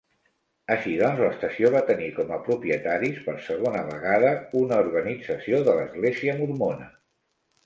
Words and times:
Així 0.75 0.93
doncs, 1.01 1.19
l'estació 1.25 1.69
va 1.75 1.81
tenir 1.89 2.07
com 2.15 2.33
a 2.37 2.39
propietaris, 2.47 3.19
per 3.27 3.35
segona 3.49 3.85
vegada, 3.91 4.33
una 4.63 4.81
organització 4.87 5.61
de 5.69 5.77
l'església 5.83 6.37
mormona. 6.43 6.91